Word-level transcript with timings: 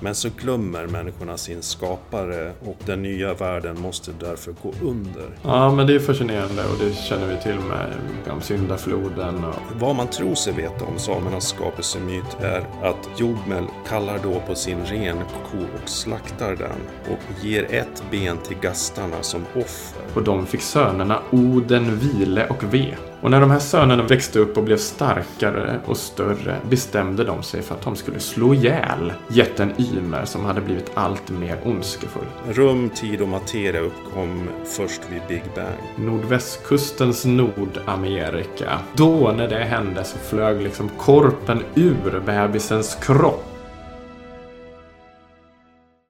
Men 0.00 0.14
så 0.14 0.28
glömmer 0.36 0.86
människorna 0.86 1.36
sin 1.36 1.62
skapare 1.62 2.52
och 2.64 2.76
den 2.86 3.02
nya 3.02 3.34
världen 3.34 3.80
måste 3.80 4.10
därför 4.20 4.54
gå 4.62 4.72
under. 4.82 5.26
Ja, 5.42 5.74
men 5.74 5.86
det 5.86 5.94
är 5.94 5.98
fascinerande 5.98 6.62
och 6.64 6.78
det 6.84 6.92
känner 6.92 7.26
vi 7.26 7.42
till 7.42 7.58
med 7.58 7.92
om 8.30 8.40
syndafloden. 8.40 9.44
Och... 9.44 9.54
Vad 9.80 9.96
man 9.96 10.06
tror 10.06 10.34
sig 10.34 10.52
veta 10.52 10.84
om 10.84 10.98
samernas 10.98 11.48
skapelsemyt 11.48 12.40
är 12.40 12.64
att 12.82 13.20
Jordmel 13.20 13.64
kallar 13.88 14.18
då 14.22 14.40
på 14.46 14.54
sin 14.54 14.84
renko 14.84 15.58
och 15.82 15.88
slaktar 15.88 16.56
den 16.56 16.80
och 17.10 17.44
ger 17.44 17.74
ett 17.74 18.02
ben 18.10 18.38
till 18.38 18.56
gastarna 18.58 19.22
som 19.22 19.44
offer. 19.54 20.02
Och 20.14 20.24
de 20.24 20.46
fick 20.46 20.62
sönerna 20.62 21.18
Oden, 21.30 21.98
Vile 21.98 22.46
och 22.46 22.74
Ve. 22.74 22.94
Och 23.20 23.30
när 23.30 23.40
de 23.40 23.50
här 23.50 23.58
sönerna 23.58 24.02
växte 24.02 24.38
upp 24.38 24.56
och 24.56 24.64
blev 24.64 24.76
starkare 24.76 25.80
och 25.86 25.96
större 25.96 26.56
bestämde 26.70 27.24
de 27.24 27.42
sig 27.42 27.62
för 27.62 27.74
att 27.74 27.82
de 27.82 27.96
skulle 27.96 28.20
slå 28.20 28.54
ihjäl 28.54 29.12
jätten 29.28 29.72
Ymer 29.78 30.24
som 30.24 30.44
hade 30.44 30.60
blivit 30.60 30.90
allt 30.94 31.30
mer 31.30 31.58
ondskefull. 31.64 32.26
Rum, 32.48 32.90
tid 32.90 33.20
och 33.20 33.28
materia 33.28 33.80
uppkom 33.80 34.48
först 34.64 35.00
vid 35.10 35.22
Big 35.28 35.42
Bang. 35.54 36.06
Nordvästkustens 36.06 37.24
Nordamerika. 37.24 38.78
Då 38.94 39.32
när 39.36 39.48
det 39.48 39.64
hände 39.64 40.04
så 40.04 40.18
flög 40.18 40.62
liksom 40.62 40.88
korpen 40.98 41.58
ur 41.74 42.22
bebisens 42.26 42.98
kropp 43.02 43.57